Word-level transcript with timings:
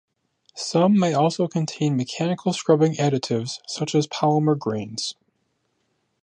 Some 0.55 0.97
may 0.97 1.13
also 1.13 1.47
contain 1.47 1.95
mechanical 1.95 2.53
scrubbing 2.53 2.93
additives, 2.93 3.59
such 3.67 3.93
as 3.93 4.07
polymer 4.07 4.57
grains. 4.57 5.13